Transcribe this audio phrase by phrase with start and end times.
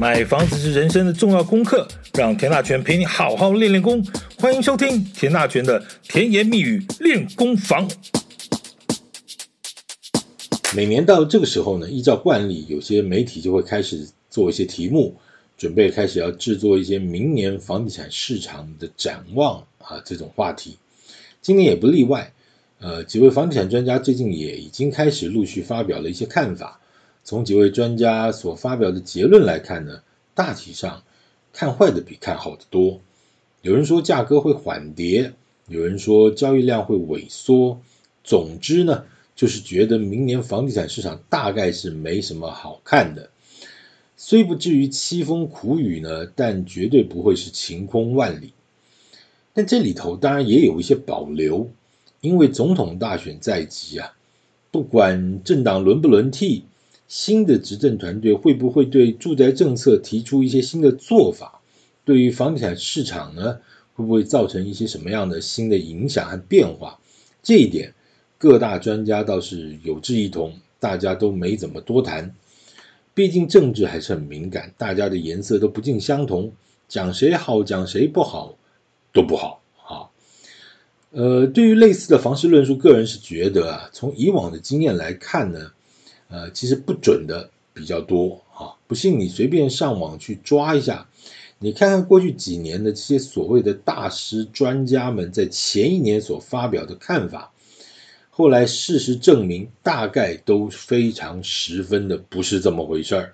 [0.00, 4.00] 买房子是人生的重要功课，让田大权陪你好好练练功。
[4.38, 7.90] 欢迎收听田大权的甜言蜜语练功房。
[10.76, 15.16] 每年到这个时候呢，依照惯例，有些媒体就会开始做一些题目，
[15.56, 20.78] 准备开始要制作一些明年房地产市场的展望啊，这种话题。
[21.42, 22.32] 今年也不例外。
[22.78, 26.78] 呃，几位房地产专家最近也已经开始陆续发表了一些看法。
[27.28, 30.00] 从几位专家所发表的结论来看呢，
[30.34, 31.02] 大体上
[31.52, 33.02] 看坏的比看好的多。
[33.60, 35.34] 有人说价格会缓跌，
[35.66, 37.82] 有人说交易量会萎缩。
[38.24, 39.04] 总之呢，
[39.36, 43.28] 就是觉得明年房地产市场大概是没什么好看的。
[44.16, 48.54] 虽不至于凄风苦雨呢，但绝对不会是晴空万里。
[49.52, 51.68] 但这里头当然也有一些保留，
[52.22, 54.14] 因为总统大选在即啊，
[54.70, 56.64] 不管政党轮不轮替。
[57.08, 61.62] 新的执政团队会不会对住宅政策提出一些新的做法？
[62.04, 63.58] 对于房地产市场呢，
[63.94, 67.00] 会不会造成一些什么样的新的影响和变化？
[67.42, 67.94] 这一点
[68.36, 72.34] 各大专家倒是有志一同，大家都没怎么多谈。
[73.14, 76.52] 毕竟政治还是很敏感，大家的颜色都不尽相同，
[76.88, 78.56] 讲谁好，讲谁不好
[79.12, 80.12] 都不好啊。
[81.10, 85.72] 呃，对于类似的房市论述，个人是觉得啊，从以往的经验来看呢。
[86.28, 91.08] 呃，其实不准的比较多啊，不信你随便上网去抓一下，
[91.58, 97.50] 你看看过去几年的这些所谓的大师专家们在前一年所发表的看法，
[98.30, 103.32] 后来事实证明大概都非常十分的不是这么回事儿。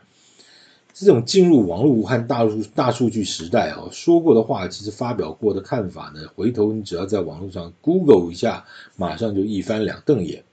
[0.96, 8.64] 这种进入网络和大数大数据时代啊，说过的话，其实发表过的看法呢，回头你只要在网络上 Google 一下，
[8.96, 10.44] 马上就一翻两瞪眼。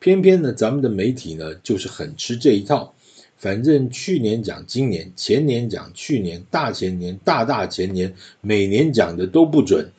[0.00, 2.94] 偏偏呢，咱们的媒体呢，就是很吃这一套。
[3.36, 9.92] 反正去年讲今年，前年讲去年，大前年、大大前年，每年讲的都不准。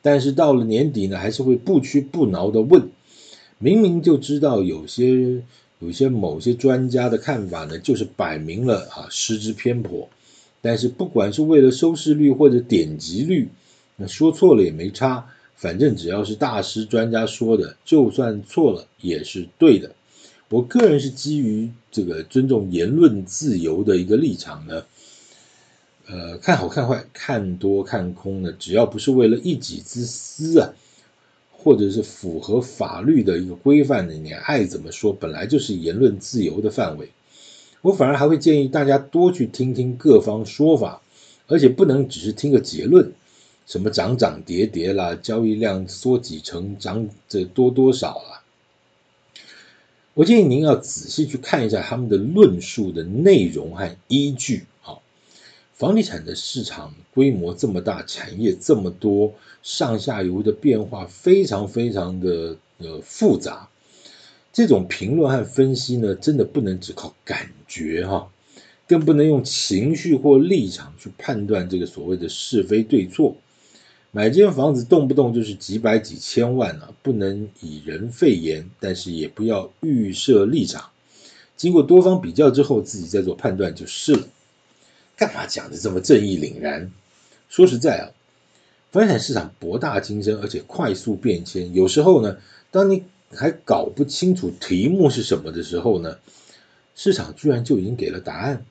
[0.00, 2.90] 但是到了年底呢，还是会不屈不挠的问。
[3.58, 5.42] 明明就知道有些
[5.80, 10.08] 有些某些专家的看法呢，就是摆明了啊失之偏颇。
[10.60, 13.48] 但是不管是为了收视率或者点击率，
[13.96, 15.28] 那说错了也没差。
[15.58, 19.90] 反正只要是大师专家说的，就算错了也是对的。
[20.50, 24.84] 我个人是基于这个尊重言论自由的一个立场呢，
[26.06, 30.70] 呃，看好看坏，看多看空呢，只要不是为了一己之私啊，
[31.50, 37.10] 或者是符合法律的一个规范的，你爱怎么说，本来就是言论自由的范围。
[37.82, 41.02] 我反而还会建议大家多去听听各方说法，
[41.48, 43.12] 而且不能只是听个结论。
[43.68, 48.42] 什么涨涨跌跌啦，交易量缩几成，涨这多多少啦？
[50.14, 54.64] 我建议您要仔细去看一下他们的论述的内容和依据。
[54.80, 55.02] 好，
[55.74, 63.68] 房地产的市场规模这么大，产业这么多，上下游的变化非常非常的呃复杂。
[64.50, 68.32] 这种评论和分析呢，真的不能只靠感觉哈，
[68.88, 73.36] 更不能用情绪或立场去判断这个所谓的是非对错。
[74.10, 80.88] 买间房子动不动就是几百几千万啊，不能以人废言，但是也不要预设立场，
[81.58, 84.26] 经过多方比较之后，自己再做判断就是了。
[85.14, 86.90] 干嘛讲的这么正义凛然？
[87.50, 88.04] 说实在啊，
[88.90, 92.38] 房产市场博大精深，而且快速变迁，有时候呢，
[92.70, 96.16] 当你还搞不清楚题目是什么的时候呢，
[96.94, 98.64] 市场居然就已经给了答案。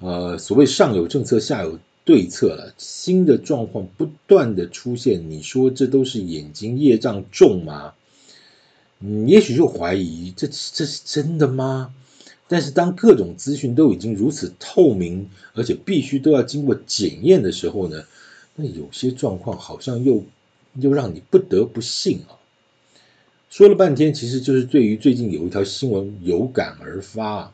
[0.00, 1.78] 呃，所谓上有政策，下有。
[2.04, 7.94] 对策了，新的状况不断的出现，你说这都是眼睛业障重吗？
[9.00, 11.94] 嗯，也许就怀疑这这是真的吗？
[12.48, 18.04] 但是当各种资讯都已经如此透明，而且必须都要经过检验的时候呢，
[18.56, 20.24] 那有些状况好像又
[20.74, 22.34] 又让你不得不信啊。
[23.50, 27.52] 说了半天，其实就是对于最近有一条新闻有感而发。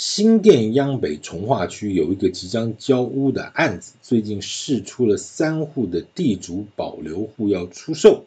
[0.00, 8.24] 新店央北重划区有一个即将交屋的案子，最近释出了三户的地主保留户要出售，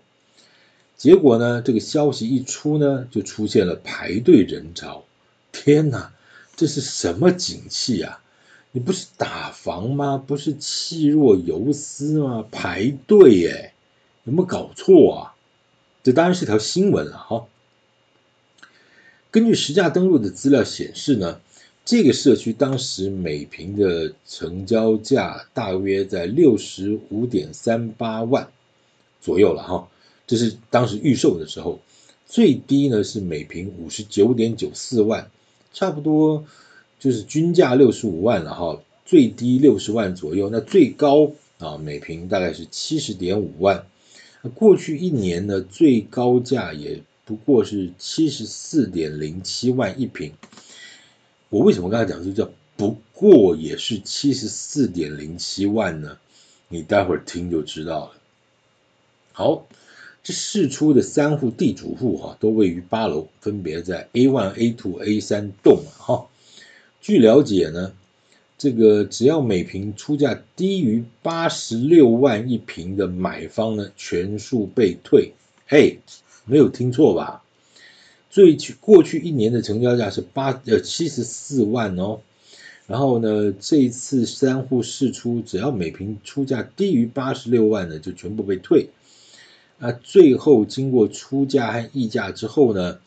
[0.98, 5.06] 结果呢，这个消息一出呢，就出现了排队人潮。
[5.54, 6.12] 天哪，
[6.58, 8.22] 这是什么景气啊？
[8.74, 10.18] 你不是打房吗？
[10.18, 12.46] 不是气若游丝吗？
[12.52, 13.74] 排队耶，
[14.26, 15.36] 有没有搞错啊？
[16.04, 17.46] 这当然是条新闻了哈。
[19.32, 21.40] 根据实价登录的资料显示呢。
[21.84, 28.48] 这个社区当时每平的成交价大约在六十五点三八万
[29.20, 29.88] 左右了哈，
[30.28, 31.80] 这是当时预售的时候，
[32.28, 35.30] 最低呢是每平五十九点九四万，
[35.74, 36.46] 差不多
[37.00, 43.86] 就是均价六十五万了哈，最低六十万左右，那最高啊每平大概是七十点五万。
[44.54, 50.32] 过去一年呢，最高价也不过是七十四点零七万一平。
[51.52, 56.18] 我为什么刚才讲说叫不过也是七十四点零七万呢？
[56.70, 58.12] 你待会儿听就知道了。
[59.34, 59.68] 好，
[60.24, 66.28] 这释出的三户地主户哈，都位于八楼，分别在 A one、A two、A 三栋哈。
[67.02, 67.94] 据了解呢。
[68.58, 75.34] 这个只要每平出价低于八十六万一平的买方呢，全数被退。
[75.66, 75.98] 嘿，
[76.46, 77.44] 没有听错吧？
[78.32, 82.22] 最去过去一年的成交价是八呃七十四万哦。
[82.88, 88.90] 然后呢，这一次三户释出，只要每平出价低于八十六万呢，就全部被退。
[89.78, 93.00] 那最后经过出价和议价之后呢，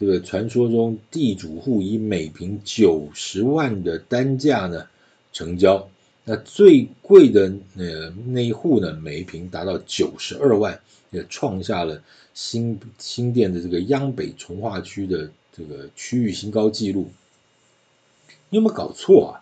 [0.00, 4.86] 这个传说中地主户以每平九十万的单价呢
[5.32, 5.90] 成交，
[6.30, 10.78] 那最贵的那那一户呢，每一平达到九十二万，
[11.10, 12.02] 也创下了
[12.34, 17.08] 新新店的这个央北重化区的这个区域新高纪录。
[18.50, 19.40] 你有没有搞错啊？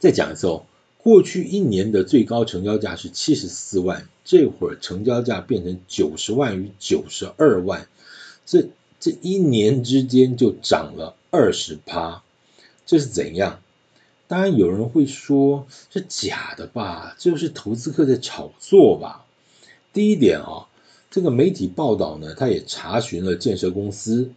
[0.00, 0.66] 再讲一次哦，
[0.98, 7.86] 过去一年的最高成交价是七十四万，这会儿成交价变成九十万与九十二万，
[8.44, 8.68] 这。
[9.00, 12.24] 这一年之间就涨了二十趴，
[12.84, 13.60] 这是怎样？
[14.28, 19.24] 当然有人会说是假的吧，就是投资客在炒作吧。
[19.94, 20.68] 第一点啊，
[21.10, 24.30] 这个媒体报道呢，他也查询了建设公司，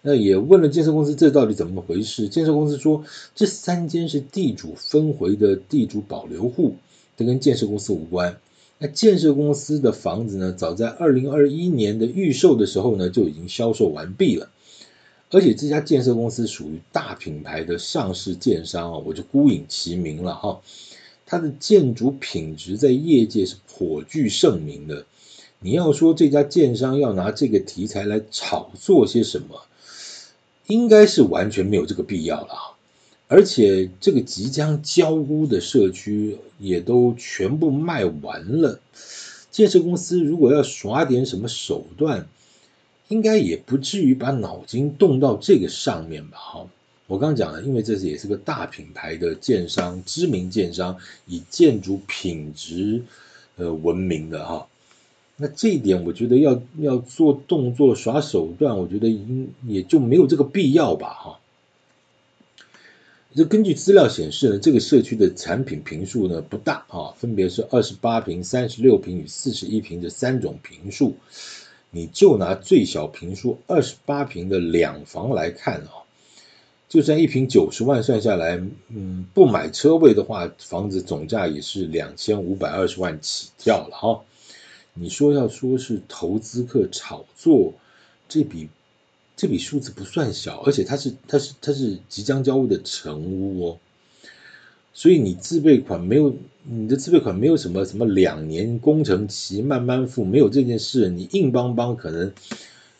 [0.00, 2.28] 那也问了建设公司这到底怎么回事。
[2.28, 3.04] 建设公司说，
[3.34, 6.76] 这三间是地主分回的地主保留户，
[7.18, 8.38] 这跟建设公司无关。
[8.78, 14.48] 那建设公司的房子呢，早在二零二一年的预售的时候呢，就已经销售完毕了。
[15.34, 20.60] 而且这家建设公司属于大品牌的上市建商啊，我就孤影其名了哈。
[21.26, 25.06] 它的建筑品质在业界是颇具盛名的。
[25.58, 29.62] 你要说这家建商要拿这个题材来炒作些什么，
[30.68, 32.76] 应该是完全没有这个必要了。
[33.26, 38.78] 而且这个即将交屋的社区也都全部卖完了，
[39.50, 42.28] 建设公司如果要耍点什么手段，
[43.08, 46.38] 应该也不至于把脑筋动到这个上面吧？
[46.38, 46.66] 哈，
[47.06, 50.96] 我刚讲了，因为这是也是个大品牌的建商，知名建商，
[51.26, 53.02] 以建筑品质
[53.56, 54.66] 呃闻名的哈，
[55.36, 61.08] 那这一点我觉得要要做动作耍手段，我觉得应也就没有这个必要吧？
[61.08, 61.38] 哈。
[63.36, 71.16] 这根据资料显示呢，这个社区的产品平数呢不大啊，分别是二十八平、三十六平与四十一平这三种平数。
[71.94, 76.04] 你就拿最小平数二十八平的两房来看啊，
[76.88, 84.20] 就算一平九十万算下来，嗯，不买车位的话，房子总价也是两千五百二十万起跳了哈。
[84.92, 87.72] 你说要说是投资客炒作，
[88.28, 88.68] 这笔。
[89.36, 93.78] 这笔数字不算小，而且它是它是它是即将交屋的成屋哦，
[94.94, 102.32] 所以你自备款没有你的自备款没有什么什么两年工程期慢慢付，没有这件事，你硬邦邦可能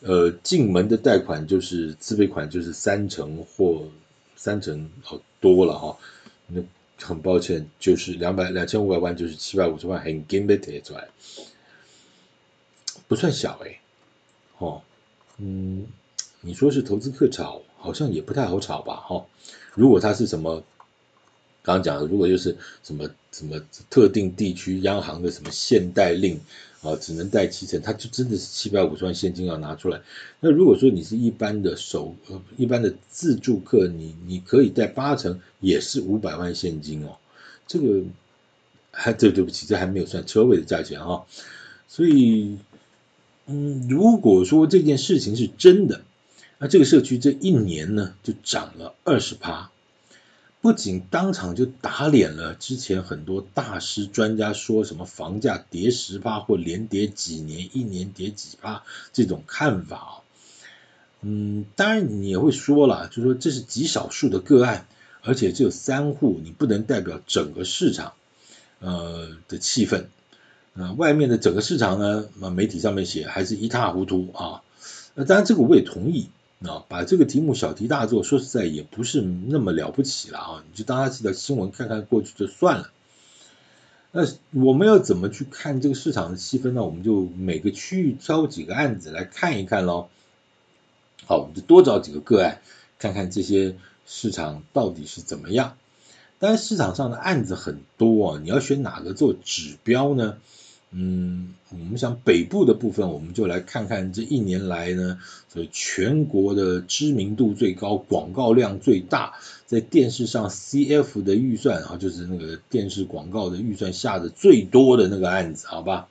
[0.00, 3.84] 呃进门的贷款就是自备款就是三成或
[4.36, 5.96] 三成好多了哈，
[6.48, 6.60] 那
[7.00, 11.08] 很抱歉就是两百两千五百万就是七百五十万很 game 的贷出来，
[13.08, 13.80] 不算小哎，
[14.58, 14.82] 哦
[15.38, 15.86] 嗯。
[16.46, 18.96] 你说是投资客炒，好像也不太好炒吧？
[18.96, 19.24] 哈，
[19.72, 20.62] 如果他是什么，
[21.64, 26.38] 刚刚讲的，如果又是什么什么特定地区央行的什么限贷令
[26.82, 30.02] 啊，只能贷七成，他就真的是七百五十万现金要拿出来。
[30.40, 37.16] 那如果说你是一般的首呃一般的自住客，你你可以贷八成，也是五百万现金哦。
[37.66, 38.02] 这个
[38.90, 41.24] 还对对不起，这还没有算车位的价钱哈。
[41.88, 42.58] 所以，
[43.46, 46.02] 嗯，如果说这件事情是真的。
[46.58, 49.70] 那这个社区这一年呢，就涨了二十趴，
[50.64, 60.12] 不仅当场就打脸了之前很多大师专家说什么房价跌十趴或连跌几年，一年跌几趴这种看法啊，
[61.20, 64.86] 嗯，当然你也会说了，就说这是极少数的个案，
[65.20, 68.14] 而且只有三户，你不能代表整个市场
[68.80, 70.06] 呃的气氛，
[70.72, 74.62] 呃，外面的整个市场呢，媒体上面写还是一塌糊涂啊，
[75.14, 76.30] 那当然这个我也同意。
[76.66, 80.64] 啊，把这个题目小题大做，说实在也不是那么了不起了啊！
[80.68, 82.90] 你就当它是条新闻看看过去就算了。
[84.12, 86.84] 那我们要怎么去看这个市场的细分呢？
[86.84, 90.08] 我们就每个区域挑几个案子来看一看喽。
[91.26, 92.60] 好，我们就多找几个个案，
[92.98, 95.76] 看看这些市场到底是怎么样？
[96.38, 100.36] 当然市场上的案子很多啊，你要选哪个做指标呢？
[100.96, 109.34] 嗯，我们想北部的部分，我们就来看看这一年来呢，所以全国的知名度最高、广告量最大，
[109.66, 116.06] 在电视上 CF 的预算啊，就是那个电视广告的预算下的最多的那个案子，好吧？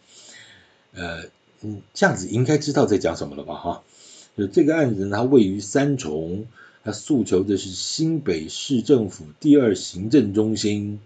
[0.93, 1.23] 呃，
[1.61, 3.55] 嗯，这样子应该知道在讲什么了吧？
[3.55, 3.83] 哈，
[4.37, 6.45] 就这个案子呢，它位于三重，
[6.83, 10.99] 它诉求的是新北市政府第二行政中心。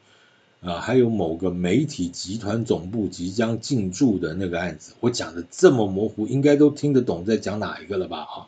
[0.60, 8.20] 啊，还有某个媒体集团总部即将进驻的那个案子，我讲的这么模糊，应该都听得懂在讲哪一个了吧？
[8.22, 8.48] 啊，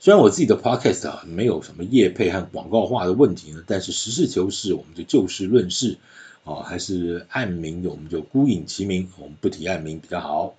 [0.00, 5.98] 虽然我自己的 podcast 啊没有什么业配和广告化的问题呢，但是实事求是，我们就就事论事
[6.44, 10.54] 啊，还是案名的我们就孤影其名，我们不提案名比较好，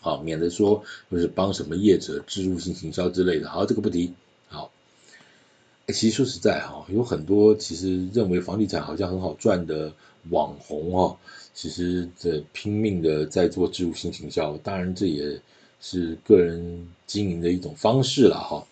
[0.00, 4.12] 好，免得说就是帮什么业者植入性行销之类的，好，这个不提。
[5.92, 9.92] 其实说实在哈，有很多其实认为房地产好像很好赚的
[10.30, 11.18] 网红哈，
[11.54, 15.40] 其实这拼命的在做置入性行销，当然这也
[15.80, 18.66] 是个人经营的一种方式了哈。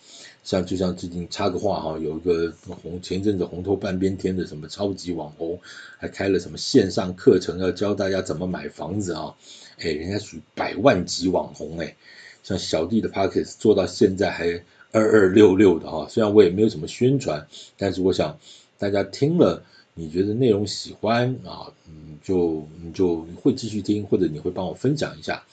[0.45, 5.59] 像就像最近插个话哈，有一个红前阵子红透半边天的什么超级网红，
[5.99, 9.35] 还开了什么线上课程要教大家怎么买房子啊，
[9.79, 11.97] 哎，人家属于百万级网红哎，
[12.43, 14.63] 像小弟的 Pockets 做到现在还。
[14.92, 18.38] 二二六六的哈，虽然我也没有什么宣传，但是我想
[18.78, 19.62] 大家听了，
[19.95, 25.45] 你觉得内容喜欢啊，嗯，就你就会继续听，或者你会帮我分享一下。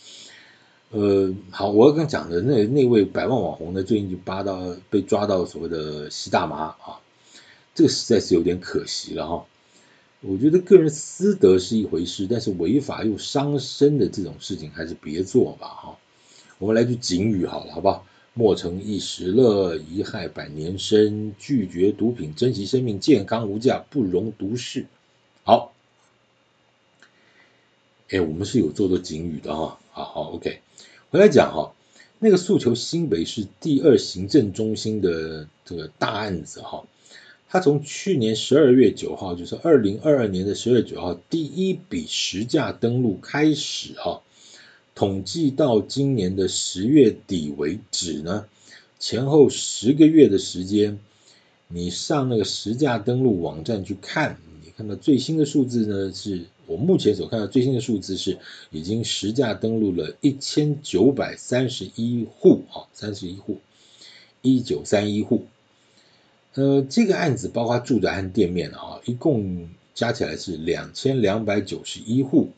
[0.92, 7.02] 呃，好，我刚讲的那那位百万网红呢，最近就扒到被抓到所谓的吸大麻啊，
[7.74, 9.46] 这个实在是有点可惜了哈。
[10.22, 15.98] 我觉得个人私德是一回事，但是违法又伤身的这种事情还是别做吧哈。
[16.58, 18.06] 我们来句警语好了，好不好？
[18.38, 21.34] 莫成一时乐，贻害百年身。
[21.40, 24.88] 拒绝毒品，珍惜生命，健康无价，不容独视。
[25.46, 25.74] 好，
[28.10, 29.80] 哎，我们是有做做警语的哈。
[29.92, 30.60] 好好，OK，
[31.12, 31.74] 回来讲哈，
[32.20, 36.86] 那个诉求新北市第二行政中心的这个大案子哈，
[37.48, 44.22] 他从去年十二月九号，就是二零二二年的十二月九号，第一笔实价登录开始哈。
[44.96, 48.46] 统计到今年的十月底为止呢，
[48.98, 50.98] 前后十个月的时间，
[51.68, 58.40] 你上那个实价登录网站去看，你看到最新的数字呢，是我目前所看到最新的数字是
[58.72, 63.60] 已经实价登录了一千九百三十一户啊，三十一户，
[64.42, 65.46] 一九三一户。
[66.54, 72.52] 呃，这个案子包括住宅和店面啊，一共加起来是两千两百九十一户。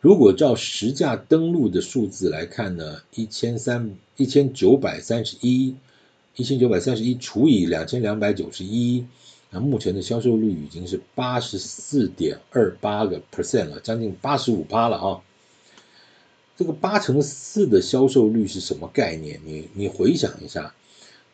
[0.00, 5.76] 如果照实价登录的数字来看呢，一千三一千九百三十一，
[6.36, 9.04] 一千九百三十一除以两千两百九十一，
[9.50, 15.20] 那目前的销售率已经是八十四点二八个 percent 了，将近八十五趴了啊。
[16.56, 19.38] 这个八成四的销售率是什么概念？
[19.44, 20.74] 你你回想一下，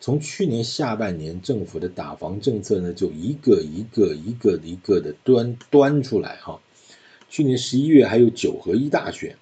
[0.00, 6.60] 从去年下半年政府的打房政策呢，就一个一个一个一个的端端出来哈。
[7.28, 9.36] 去年十一月还有九合一大选，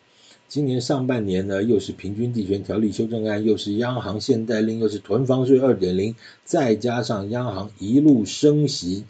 [0.49, 9.05] 今年上半年呢，又是平均地权条例修正案，又是央行限贷令，又是囤房税二点零，再加上央行一路升息，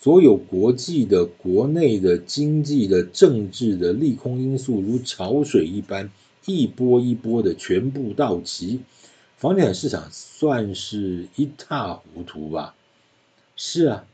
[0.00, 6.10] 所有国际的、国内的经济的、政治的利空因素如潮水一般，
[6.46, 8.80] 一波一波的全部到齐，
[9.36, 12.74] 房地产市场算是一塌糊涂吧？
[13.56, 14.06] 是啊。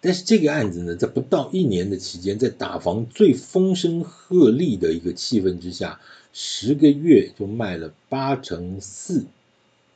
[0.00, 6.00] 但是这个案子呢，在不到一年的期间，在打房最风声鹤唳的一个气氛之下，
[6.32, 9.26] 十个月就卖了八成四，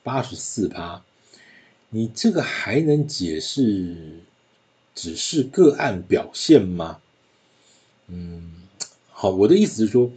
[0.03, 1.03] 八十四趴。
[1.91, 3.97] 你这个还能解释
[4.95, 6.99] 只是个案表现吗？
[8.09, 8.53] 嗯，
[9.11, 10.11] 好，我的意思是说，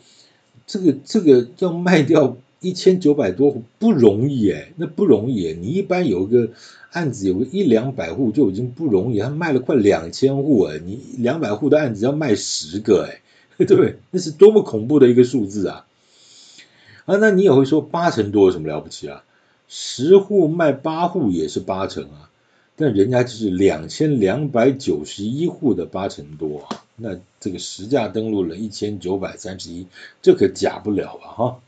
[0.65, 2.37] 这个这个要卖掉。
[2.59, 5.53] 一千九百多户不容易哎，那不容易哎。
[5.53, 6.50] 你一般有个
[6.91, 13.21] 案子有个一两百户就已经不容易，他卖了快两千户哎，你两百户的案子要卖十个哎，
[13.65, 13.97] 对不对？
[14.12, 15.85] 那是多么恐怖的一个数字啊！
[17.05, 19.24] 啊，那你也会说八成多有什么了不起啊？
[19.67, 22.29] 十户卖八户也是八成啊，
[22.75, 29.85] 但人家就是两千两百九十一户的八成多啊，那这个实价登录了一千九百三十一，
[30.21, 31.59] 这可假不了啊哈。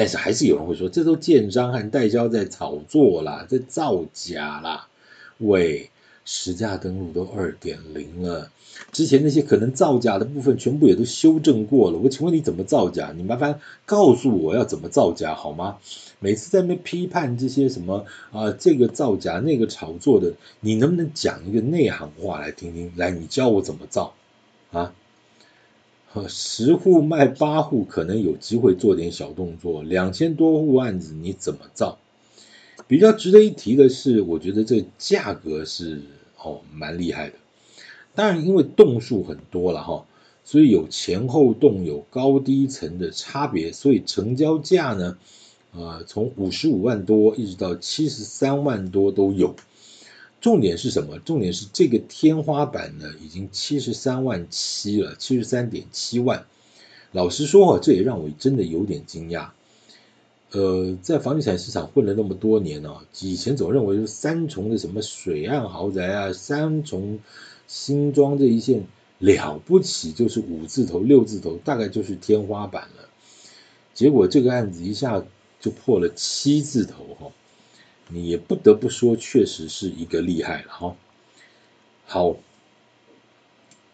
[0.00, 4.88] 但是还是有人会说，这都建商和代销在炒作啦，在造假啦。
[5.36, 5.90] 喂，
[6.24, 8.50] 实价登录都二点零了，
[8.92, 11.98] 之前那些可能造假的部分全部也都修正过了。
[11.98, 13.12] 我请问你怎么造假？
[13.14, 15.76] 你麻烦告诉我要怎么造假好吗？
[16.18, 22.90] 每次在那批判这些什么啊、这个造假那个炒作的，你能不能讲一个内行话来听听？
[22.96, 24.14] 来，你教我怎么造
[24.72, 24.94] 啊？
[26.28, 29.82] 十户卖八户，可能有机会做点小动作。
[29.82, 31.98] 两千多户案子，你怎么造？
[32.88, 36.00] 比较值得一提的是，我觉得这价格是
[36.42, 37.36] 哦蛮厉害的。
[38.14, 40.04] 当然，因为栋数很多了哈，
[40.44, 45.16] 所以有前后栋，有高低层的差别，所以成交价呢，
[45.72, 49.54] 呃，从五十五万多一直到七十三万多都有。
[50.40, 51.18] 重点是什么？
[51.18, 56.46] 重点是这个天花板呢，已经七十三万七了，七十三点七万。
[57.12, 59.50] 老实说啊，这也让我真的有点惊讶。
[60.52, 67.20] 呃，在房地产市场混了那么多年呢，以前总认为是三重的什么水岸豪宅啊，三重
[67.66, 68.86] 新庄这一线
[69.18, 73.08] 了不起，就是五字头、六字头，大概就是天花板了。
[73.92, 75.22] 结果这个案子一下
[75.60, 77.30] 就破了七字头哈，
[78.12, 80.96] 你也不得不说，确实是一个厉害了哈。
[82.06, 82.36] 好，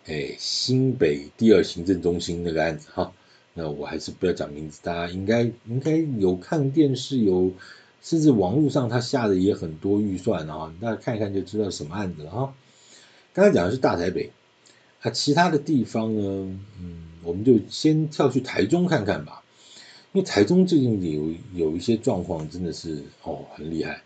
[0.06, 3.12] 哎，新北第二行政中心那个案子哈。
[3.58, 7.52] 那我还是不要讲名字，大家应该应该有看电视，有
[8.02, 12.54] 甚至网络上他下的也很多预算啊，大家看一看就知道什么案子了哈。
[13.32, 14.30] 刚才讲的是大台北，
[15.00, 19.42] 啊，其他的地方呢，嗯，我们就先跳去台中看看吧，
[20.12, 21.34] 因为台中最近有
[21.70, 24.02] 有一些状况真的是哦很厉害。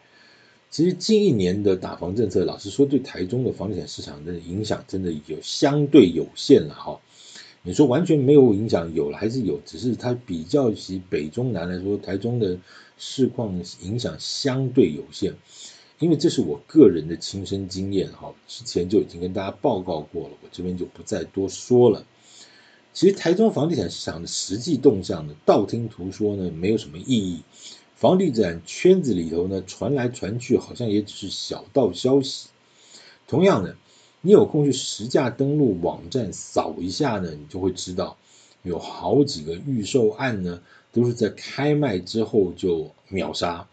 [0.71, 7.01] 其实近一年的打房政策，老实说对台中的房地产市场的影响真的有相对有限了哈。
[7.63, 12.57] 你说完全没有影响，有了还是有，只是它比较起北中南来说，台中的
[12.97, 15.35] 市况影响相对有限，
[15.99, 22.07] 因为这是我个人的亲身经验哈，之前就已经跟大家报告过了，我这边就不再多说了。
[22.93, 27.43] 其实台中房地产市场的实际动向呢，道听途说呢，没有什么意义，
[28.01, 32.49] 房地产圈子里头呢，传来传去，好像也只是小道消息。
[33.29, 33.77] 同样的。
[34.23, 38.19] 你有空去实价登录网站扫一下呢，你就会知道
[38.63, 40.61] 有好几个预售案呢，
[40.93, 43.67] 都是在开卖之后就秒杀。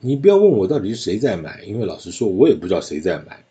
[0.00, 3.44] 你不要问我到底是谁在买，因为老实说，我也不知道谁在买。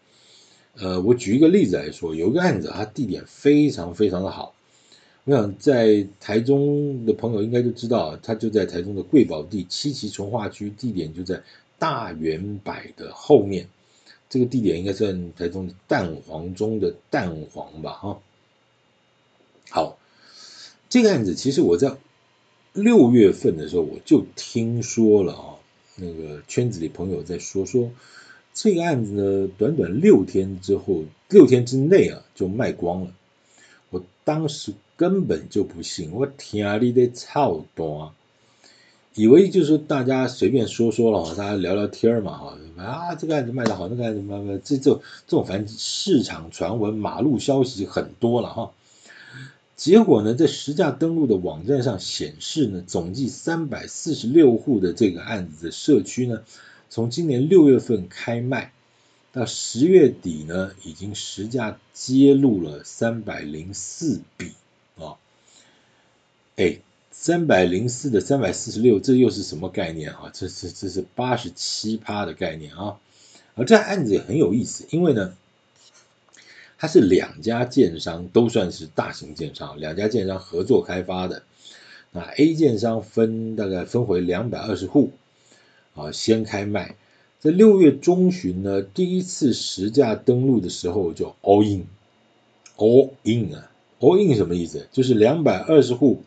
[0.75, 4.55] 呃，我举一个例子来说，有一个案子，它地点非常非常的好。
[5.27, 11.43] 我想在台中的朋友应该就知道，它就在台中的贵宝地七期从化区，地点就在
[11.77, 13.67] 大圆柏的后面。
[14.29, 18.19] 这个地点应该算台中的蛋黄中的蛋黄吧，哈。
[19.69, 19.97] 好，
[20.87, 21.97] 这个案子其实我在
[22.71, 25.55] 六月份的时候我就听说了啊，
[25.97, 27.91] 那个圈子里朋友在说说
[28.53, 33.13] 这个案子呢，短短六天之后，六天之内啊就卖光了。
[33.89, 38.11] 我当时根本就不信，我天你的操蛋！
[39.13, 44.93] 以为就是大家随便说说了哈，大家聊聊天嘛哈，啊这个案子卖的好，那个案子卖卖，这这
[45.27, 48.71] 这种反正市场传闻、马路消息很多了哈。
[49.75, 56.41] 结果呢，在实价登录的网站上显示呢，总计三百四十六户的这个案子的社区呢，
[56.89, 58.71] 从今年六月份开卖
[59.31, 64.51] 到十月底呢，已经实价揭露了三百零四笔，
[66.57, 66.79] 哎。
[67.19, 70.29] 三百零四的三百四十六，这又是什么概念啊？
[70.35, 72.99] 这是这是八十七趴的概念啊！
[73.55, 75.35] 而这案子也很有意思，因为呢，
[76.77, 81.41] 它是两家建商都算是大型建商，两家建商合作开发的。
[82.11, 85.11] 那 A 建商分大概分回两百二十户
[85.95, 86.95] 啊，先开卖。
[87.39, 94.87] 在六月中旬呢，第一次实价登录的时候就 all in，all in 啊，all in 什么意思？
[94.91, 96.21] 就是两百二十户。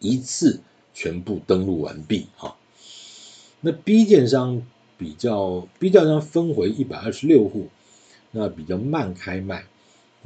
[0.00, 0.60] 一次
[0.94, 2.56] 全部登录完毕哈，
[3.60, 4.66] 那 B 建商
[4.98, 7.68] 比较 B 建商分回一百二十六户，
[8.32, 9.66] 那比较慢开卖。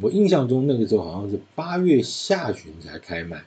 [0.00, 3.44] 我印象中那个时候好像是八月下旬才开卖，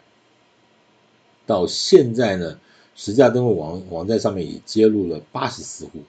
[1.45, 2.59] 到现在呢，
[2.95, 6.03] 实价登录网网站上面也揭露了八十四户，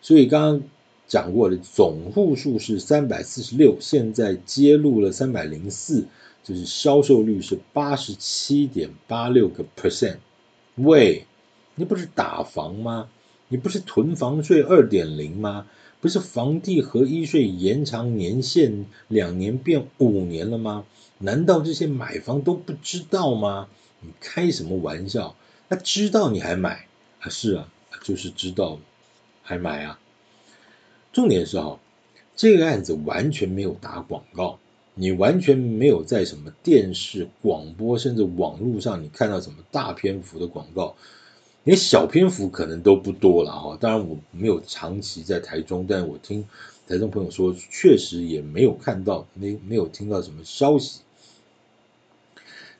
[0.00, 0.62] 所以刚刚
[1.06, 6.06] 讲过的总户数是三百四十六，现在揭露了三百零四。
[6.42, 10.18] 就是销售率是八十七点八六个 percent，
[10.76, 11.26] 喂，
[11.74, 13.08] 你不是打房吗？
[13.48, 15.66] 你不是囤房税二点零吗？
[16.00, 20.84] 不是房地合一税延长年限两年变五年了吗？
[21.18, 23.68] 难道这些买房都不知道吗？
[24.00, 25.36] 你开什么玩笑？
[25.68, 26.86] 他知道你还买
[27.20, 27.28] 啊？
[27.28, 27.68] 是啊，
[28.02, 28.80] 就是知道
[29.42, 30.00] 还买啊。
[31.12, 31.78] 重点是哈，
[32.34, 34.58] 这个案子完全没有打广告，
[34.94, 40.94] 你完全没有在什么电视、广播，甚至网络上，你看到什么大篇幅的广告，
[41.64, 43.78] 连小篇幅可能都不多了哈。
[43.80, 46.46] 当然我没有长期在台中，但我听
[46.86, 51.00] 台中朋友说，确实也没有看到，没没有听到什么消息。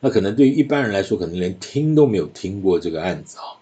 [0.01, 3.62] 那可能对于一般人来说，可能连听都没有听过这个案子啊。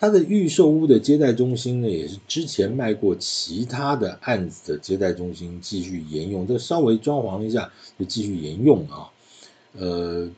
[0.00, 6.46] 它的预售屋的接待中心呢，也是之前卖过其他的案子的接待中心，继续沿用。
[6.46, 9.10] 这稍微装潢一下就继续沿用啊。
[9.74, 10.30] 呃，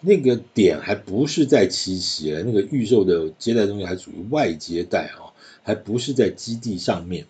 [0.00, 5.30] 那个点还不是在七期，那个预售的接待中心还属于外接待啊，
[5.62, 7.24] 还不是在基地上面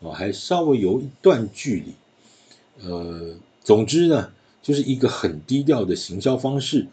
[0.00, 2.88] 啊，还稍微有一段距离。
[2.88, 3.34] 呃，
[3.64, 4.30] 总之呢，
[4.62, 6.86] 就是一个很低调的行销方式，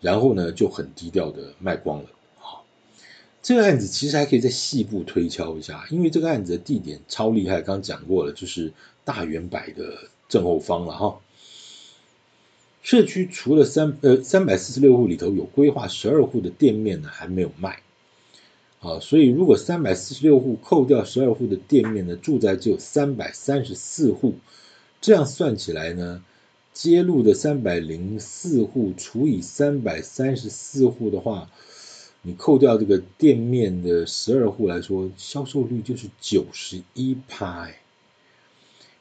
[0.00, 2.08] 然后呢就很低调的卖光了。
[3.42, 8.70] 这个案子其实还可以再细部推敲一下，因为这个案子的地点超厉害，刚刚讲过了，就是
[9.02, 11.18] 大圆柏的正后方了哈。
[12.82, 17.80] 社区除了三呃三百四十六户里头有规划十二户的店面呢，还没有卖
[18.80, 24.34] 啊，所以如果三百四十六户扣掉十二户的店面呢，住宅只有三百三十四户，
[25.00, 26.22] 这样算起来呢，
[26.74, 31.50] 揭露的三百零四户除以三百三十四户的话。
[32.22, 37.62] 你扣掉这个店面的十二户来说，销售率就是九十一趴。
[37.62, 37.80] 哎，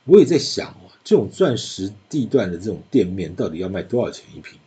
[0.05, 4.58] 我也在想哦，这种钻石地段的这种店面到底要卖多少钱一平？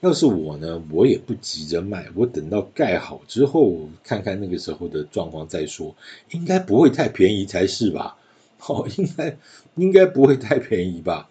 [0.00, 5.96] 要是我呢，我也不急着卖，我等到盖好之后，看看那个时候的状况再说。
[6.32, 8.18] 应该不会太便宜才是吧？
[8.66, 9.38] 哦，应该
[9.76, 11.30] 应该不会太便宜吧？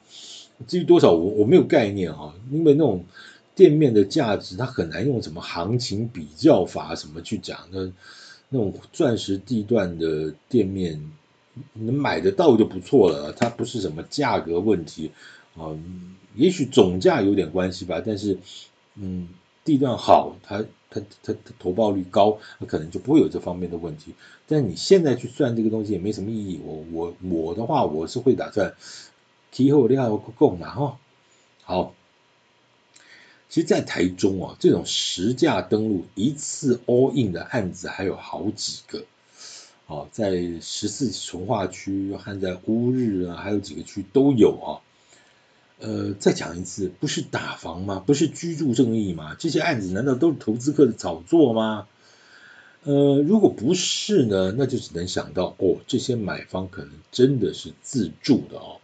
[0.65, 3.06] 至于多少，我我没有概念哈，因为那种。
[3.54, 7.68] 店面的价值，它很难用什么行情比较法什么去讲。
[7.72, 7.92] 那
[8.50, 11.12] 那种钻石地段的店面，
[11.74, 13.34] 能买得到就不错了。
[13.34, 15.12] 它不是什么价格问题
[15.56, 15.78] 啊，
[16.36, 18.02] 也许总价有点关系吧。
[18.06, 18.38] 但是，
[18.96, 19.28] 嗯，
[19.66, 24.14] 地段好，它它它它投报率高，那可能就不会有这方面的问题。
[24.48, 26.60] 但你现在去算这个东西也没什么意义。
[26.64, 28.74] 我我我的话，我是会打算
[29.52, 30.98] 提后量够够嘛哈。
[31.64, 31.94] 好。
[33.52, 39.04] 其实，在台中啊，这种实价登录一次 all in 的案子还有好几个，
[39.88, 44.80] 哦，在十四重划区和在乌日啊，还有几个区都有啊。
[45.80, 48.00] 呃，再讲一次，不是打房吗？
[48.00, 49.36] 不是居住正义吗？
[49.38, 51.90] 这些案子难道都是投资客的炒作吗？
[52.84, 58.80] 呃，如果不是呢，那就只能想到哦，这些买方可能真的是自住的哦，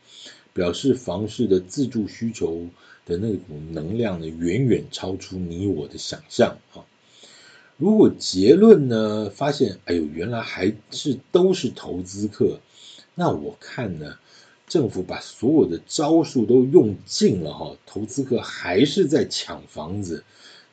[0.52, 2.68] 表示房市的自住需求。
[3.08, 6.84] 的那股能量呢，远远超出你我的想象啊！
[7.78, 12.60] 如果结论呢，发现哎呦，原来还是都是投资客，
[13.16, 14.18] 那我看呢，
[14.68, 20.24] 政府把所有的招数都用尽了哈，投资客还是在抢房子，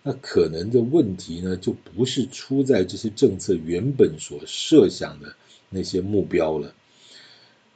[0.03, 5.35] 那可能的问题呢，就不是出在这些政策原本所设想的
[5.70, 6.75] 那些目标了。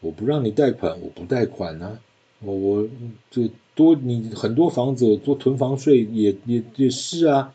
[0.00, 2.00] 我不让你贷款，我不贷款呢、啊。
[2.40, 2.88] 我我
[3.30, 7.54] 就多你很多房子做囤房税也也也是啊，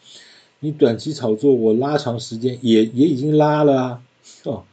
[0.60, 4.04] 你短期炒作我拉长时间也也已经拉了啊。
[4.44, 4.64] 哦，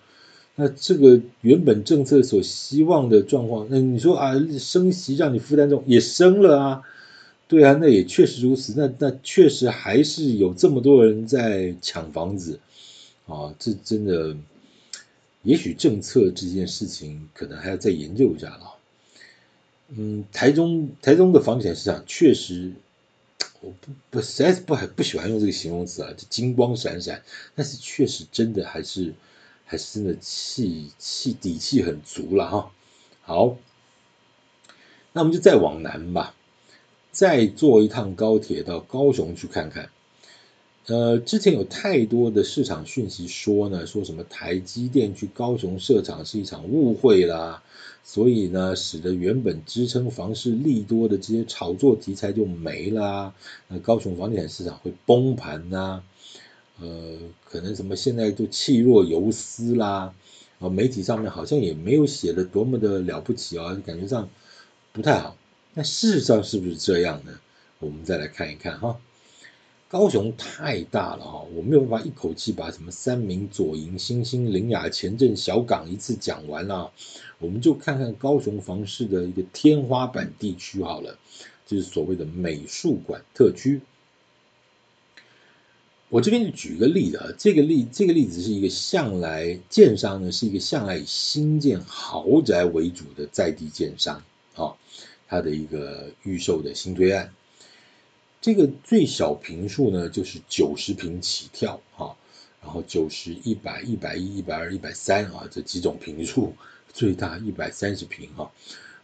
[0.57, 6.83] 那这个原本政策所希望的状况，那你说啊升息让你负担重也升了啊，
[7.49, 12.59] 对啊，那也确实如此，那那确实还是有这么多人在抢房子。
[13.27, 14.37] 啊，这真的，
[15.45, 18.75] 也许政策这件事情可能还要再研究一下了。
[19.97, 22.73] 嗯，台中台中的房地产市场确实，
[23.61, 27.23] 我不不实在是不很不喜欢用这个形容词啊，就金光闪闪，
[27.57, 29.13] 但是确实真的还是
[29.67, 32.71] 还是真的气气底气很足了哈。
[33.23, 33.57] 好，
[35.13, 36.37] 那我们就再往南吧，
[37.11, 39.91] 再坐一趟高铁到高雄去看看。
[40.87, 47.63] 呃，之前有太多的市场讯息说呢，说什么台积电去高雄设厂是一场误会啦，
[48.03, 53.35] 所以呢，使得原本支撑房市利多的这些炒作题材就没啦，
[53.69, 56.03] 那高雄房地产市场会崩盘呐，
[56.81, 60.15] 呃，可能什么现在就气若游丝啦，
[60.59, 64.29] 啊，媒体上面好像也没有写的多么的了不起啊，感觉上
[64.93, 65.37] 不太好，
[65.75, 67.39] 那事实上是不是这样呢？
[67.79, 68.99] 我们再来看一看哈。
[69.91, 76.93] 高雄太大了哈，我没有办法一口气把什么三民、左营、新兴、林雅、前镇、小港一次讲完了，
[77.41, 81.19] 我们就看看高雄房市的一个天花板地区好了，
[81.67, 83.81] 就是所谓的美术馆特区。
[86.09, 94.23] 我这边就举个例子啊，这个例这个例子是一个向来建商呢，是一个向来以新建豪宅为主的在地建商
[94.55, 94.77] 啊，
[95.27, 97.35] 它的一个预售的新推案。
[98.41, 102.17] 这个最小平数呢，就是九十平起跳啊，
[102.63, 106.55] 然后九十、一百、一百一、一百二、一百三啊，这几种平数，
[106.91, 108.51] 最大一百三十平哈。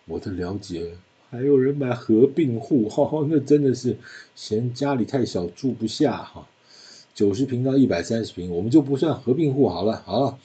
[0.07, 0.97] 我的了解，
[1.31, 3.99] 还有人买合并户哈，那真的是
[4.35, 6.49] 嫌家里太小住不下哈。
[7.15, 10.03] 九十平到一百三十平，我们就不算合并户好了。
[10.07, 10.39] 好了，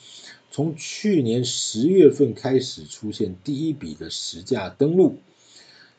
[0.51, 5.17] 从去年十月份开始出现第一笔的实价登录。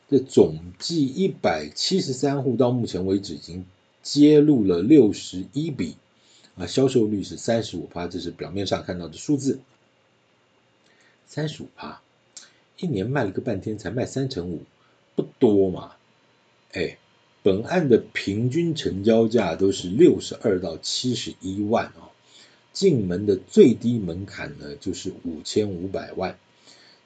[0.09, 3.65] 这总计一百七十三户，到目前为止已经
[4.03, 5.95] 揭露了六十一笔，
[6.55, 9.59] 啊，销售率是三十五趴，这是表面上看到的数字。
[11.25, 12.01] 三十五趴，
[12.77, 14.61] 一年卖了个半天才卖三成五，
[15.15, 15.93] 不多嘛？
[16.73, 16.97] 哎，
[17.41, 22.11] 本案的平均成交价都是六十二到七十一万啊，
[22.71, 26.37] 进门的最低门槛呢就是五千五百万。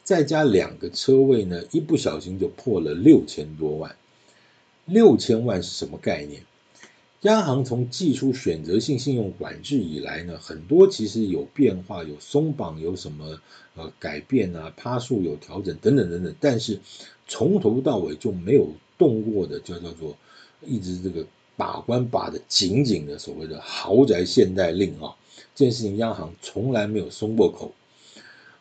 [0.08, 3.94] 再加两个车位呢，一不小心就破了六千多万。
[4.86, 6.44] 六千万是什么概念？
[7.24, 13.42] 央行从祭出选择性信用管制以来呢，很多其实有变化，有松绑，有什么
[13.76, 16.34] 呃改变啊，趴数有调整等等等等。
[16.40, 16.80] 但是
[17.28, 20.16] 从头到尾就没有动过的，就叫做
[20.66, 25.18] 一直这个把关把得紧紧的所谓的豪宅限贷令啊，
[25.54, 27.74] 这件事情央行从来没有松过口。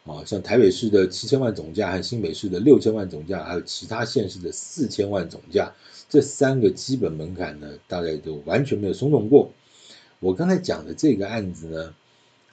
[0.06, 5.72] 啊，像台北市的七千万总价和新北市的六千万总价，还有其他县市的四千万总价，
[6.08, 9.50] 这三个基本门槛呢，大概都完全没有松动过。
[10.20, 11.94] 我刚才讲的这个案子呢，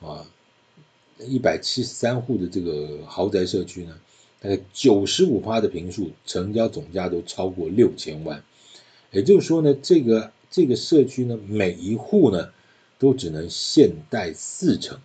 [0.01, 0.25] 啊，
[1.19, 3.99] 一百七十三户的这个豪宅社区呢，
[4.41, 8.43] 大概九十五趴的坪数成交总价都超过六千万，
[9.11, 12.49] 也就是说呢，这个这个社区呢，每一户呢，
[12.97, 14.99] 都只能限贷四成。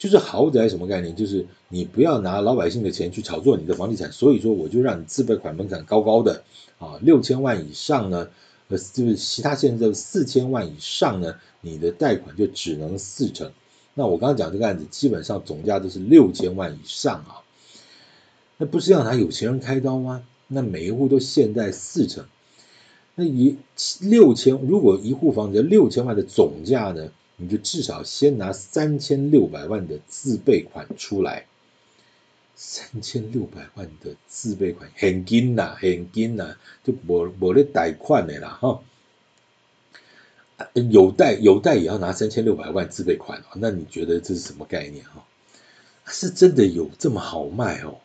[0.00, 1.14] 就是豪宅什么概念？
[1.14, 6.42] 就是你不要拿老百姓的钱去炒作你的房地产，所以说我就让你自备款门槛高高的
[6.78, 8.30] 啊，六千万以上呢，
[8.68, 13.52] 呃，就是其他现在四千万以上呢，你的贷款就只能四成。
[13.92, 17.44] 那我刚刚讲这个案子，基本上总价都是六千万以上啊，
[18.56, 20.22] 那不是要拿有钱人开刀吗？
[20.48, 22.24] 那每一户都限贷四成，
[23.16, 23.58] 那一
[24.00, 27.10] 六千，如果一户房子六千万的总价呢？
[27.40, 31.46] 你就至少先拿三千六百万的自备款出来，
[32.54, 38.82] 三千六百万的自备款现金呐，现金呐，就没没得贷款的啦哈。
[40.90, 45.24] 有贷有贷也要拿三千六百万自备款，那你觉得这是什么概念哈？
[46.04, 47.96] 是真的有这么好卖哦？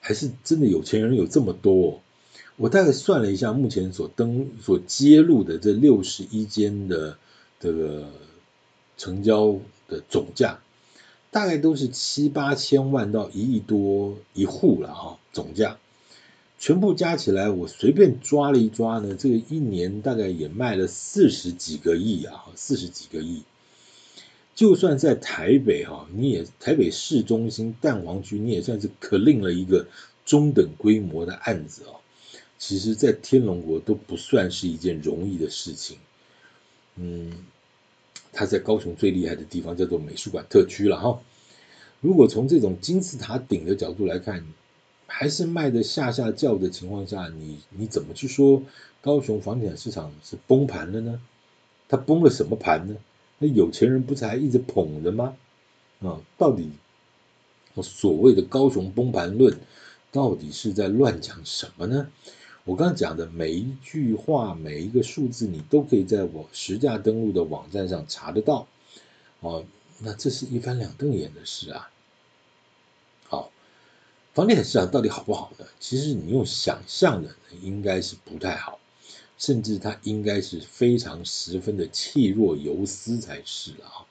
[0.00, 2.00] 还是真的有钱人有这么多？
[2.56, 7.18] 我大概算了一下，目前所登所揭露的这六十一间的
[7.60, 8.08] 这个。
[8.96, 10.60] 成交的总价
[11.30, 15.78] 大概都是七八千万到一亿多一户了哈，总价
[16.58, 23.42] 全部加起来，我随便抓了一抓呢，这个一年大概也卖了四十几个亿啊，四十几个亿。
[24.54, 29.86] 就算在台北哈，你也台北市中心蛋黄区，你也算是 clean 了一个
[30.26, 31.96] 中等规模的案子哦。
[32.58, 35.96] 其实，在天龙国都不算是一件容易的事情，
[36.96, 37.32] 嗯。
[38.32, 41.20] 它在高雄最厉害的地方叫做美术馆特区了哈。
[42.00, 44.44] 如果从这种金字塔顶的角度来看，
[45.06, 48.62] 还是卖得下下轿的情况下，你你怎么去说
[49.02, 51.20] 高雄房地产市场是崩盘了呢？
[51.88, 52.96] 它崩了什么盘呢？
[53.38, 55.36] 那有钱人不是还一直捧着吗？
[56.00, 56.70] 啊，到底
[57.82, 59.54] 所谓的高雄崩盘论，
[60.10, 62.08] 到底是在乱讲什么呢？
[62.64, 68.68] 我刚刚讲的每一句话，每一个数字，你都可以在我实价登录的网站上查得到。
[69.40, 69.64] 哦，
[69.98, 71.90] 那这是一翻两瞪眼的事啊。
[73.28, 73.50] 好，
[74.32, 75.66] 房地产市场到底好不好呢？
[75.80, 78.78] 其实你用想象的，应该是不太好，
[79.38, 84.06] 甚至它应该是非常十分的气若游丝才是啊。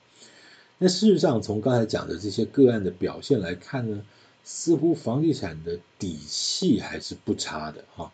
[0.76, 4.04] 那事实上，从刚才讲的这些个案的表现来看呢，
[4.44, 8.12] 似乎房地产的底气还是不差的哈。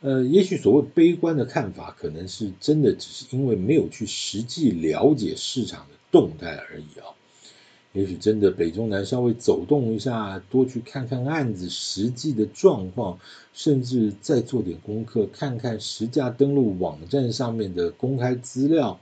[0.00, 7.16] 呃，也许所谓悲观的看法，可能是真的只是因为没有去实际了解市场的动态而已啊。
[7.92, 13.18] 也许真的北中南稍微走动一下，多去看看案子实际的状况，
[13.54, 19.00] 甚至再做点功课，看看实价登录网站上面的公开资料，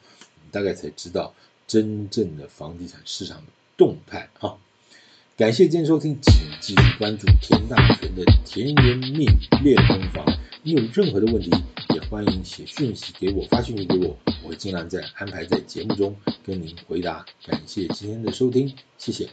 [0.53, 1.35] 大概才知道
[1.67, 4.55] 真正的房地产市场的动态啊。
[5.37, 10.25] 感谢今天收听，请继续关注田大权的甜言蜜语练功房。
[10.67, 11.51] 你有任何的问题，
[11.95, 17.27] 也欢迎写讯息给我，发讯息给我，我会尽量在安排在节目中跟您回答。
[17.45, 19.29] 感谢今天的收听，谢谢。